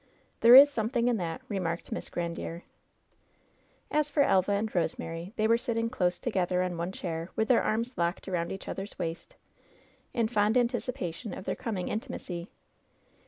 "There 0.39 0.55
is 0.55 0.71
something 0.71 1.07
in 1.07 1.17
that," 1.17 1.43
remarked 1.47 1.91
Miss 1.91 2.09
Gran 2.09 2.35
diere. 2.35 2.63
As 3.91 4.09
for 4.09 4.23
Elva 4.23 4.53
and 4.53 4.73
Rosemary, 4.73 5.31
they 5.35 5.47
were 5.47 5.59
sitting 5.59 5.91
close 5.91 6.17
together 6.17 6.63
on 6.63 6.75
one 6.75 6.91
chair, 6.91 7.29
with 7.35 7.49
their 7.49 7.61
arms 7.61 7.99
locked 7.99 8.27
around 8.27 8.51
each 8.51 8.67
other's 8.67 8.97
waist, 8.97 9.35
in 10.11 10.27
fond 10.27 10.57
anticipation 10.57 11.35
of 11.37 11.45
their 11.45 11.55
coming 11.55 11.87
intimacy. 11.87 12.49